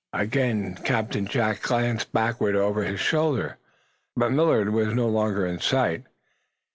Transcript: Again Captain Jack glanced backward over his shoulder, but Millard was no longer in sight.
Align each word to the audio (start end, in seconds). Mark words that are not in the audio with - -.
Again 0.13 0.79
Captain 0.83 1.27
Jack 1.27 1.61
glanced 1.61 2.11
backward 2.11 2.55
over 2.55 2.83
his 2.83 2.99
shoulder, 2.99 3.57
but 4.17 4.31
Millard 4.31 4.69
was 4.73 4.95
no 4.95 5.07
longer 5.07 5.45
in 5.45 5.59
sight. 5.59 6.05